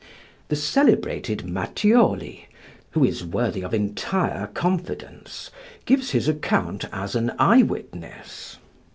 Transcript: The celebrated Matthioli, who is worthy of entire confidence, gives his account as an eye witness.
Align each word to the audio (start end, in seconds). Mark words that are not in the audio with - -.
The 0.47 0.55
celebrated 0.55 1.45
Matthioli, 1.47 2.47
who 2.89 3.03
is 3.05 3.23
worthy 3.23 3.61
of 3.61 3.71
entire 3.71 4.47
confidence, 4.47 5.51
gives 5.85 6.09
his 6.09 6.27
account 6.27 6.85
as 6.91 7.13
an 7.13 7.33
eye 7.37 7.61
witness. 7.61 8.57